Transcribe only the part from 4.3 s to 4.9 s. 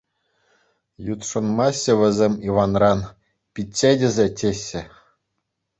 чӗҫҫӗ.